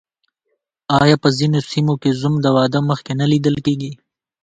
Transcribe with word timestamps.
آیا 1.01 1.15
په 1.23 1.29
ځینو 1.37 1.59
سیمو 1.69 1.93
کې 2.01 2.17
زوم 2.19 2.35
د 2.41 2.45
واده 2.57 2.79
مخکې 2.89 3.11
نه 3.19 3.25
لیدل 3.31 3.55
کیږي؟ 3.65 3.91